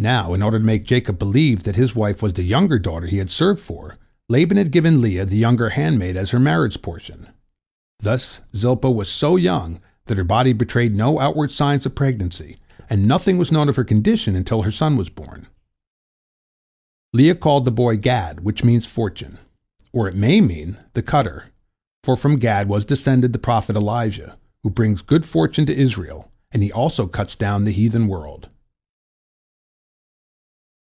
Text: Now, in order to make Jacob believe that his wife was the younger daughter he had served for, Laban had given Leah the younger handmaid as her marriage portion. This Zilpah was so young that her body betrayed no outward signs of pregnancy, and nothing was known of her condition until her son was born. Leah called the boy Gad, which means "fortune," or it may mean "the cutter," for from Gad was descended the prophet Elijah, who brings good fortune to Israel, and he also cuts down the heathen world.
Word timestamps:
Now, 0.00 0.32
in 0.32 0.44
order 0.44 0.60
to 0.60 0.64
make 0.64 0.84
Jacob 0.84 1.18
believe 1.18 1.64
that 1.64 1.74
his 1.74 1.92
wife 1.92 2.22
was 2.22 2.34
the 2.34 2.44
younger 2.44 2.78
daughter 2.78 3.08
he 3.08 3.16
had 3.18 3.30
served 3.32 3.58
for, 3.58 3.98
Laban 4.28 4.56
had 4.56 4.70
given 4.70 5.00
Leah 5.00 5.24
the 5.26 5.36
younger 5.36 5.70
handmaid 5.70 6.16
as 6.16 6.30
her 6.30 6.38
marriage 6.38 6.80
portion. 6.82 7.26
This 7.98 8.38
Zilpah 8.54 8.92
was 8.92 9.10
so 9.10 9.34
young 9.34 9.80
that 10.06 10.16
her 10.16 10.22
body 10.22 10.52
betrayed 10.52 10.94
no 10.94 11.18
outward 11.18 11.50
signs 11.50 11.84
of 11.84 11.96
pregnancy, 11.96 12.58
and 12.88 13.08
nothing 13.08 13.38
was 13.38 13.50
known 13.50 13.68
of 13.68 13.74
her 13.74 13.82
condition 13.82 14.36
until 14.36 14.62
her 14.62 14.70
son 14.70 14.96
was 14.96 15.08
born. 15.08 15.48
Leah 17.12 17.34
called 17.34 17.64
the 17.64 17.72
boy 17.72 17.96
Gad, 17.96 18.44
which 18.44 18.62
means 18.62 18.86
"fortune," 18.86 19.38
or 19.92 20.06
it 20.06 20.14
may 20.14 20.40
mean 20.40 20.76
"the 20.92 21.02
cutter," 21.02 21.46
for 22.04 22.16
from 22.16 22.38
Gad 22.38 22.68
was 22.68 22.84
descended 22.84 23.32
the 23.32 23.38
prophet 23.40 23.74
Elijah, 23.74 24.38
who 24.62 24.70
brings 24.70 25.02
good 25.02 25.26
fortune 25.26 25.66
to 25.66 25.76
Israel, 25.76 26.30
and 26.52 26.62
he 26.62 26.70
also 26.70 27.08
cuts 27.08 27.34
down 27.34 27.64
the 27.64 27.72
heathen 27.72 28.06
world. 28.06 28.48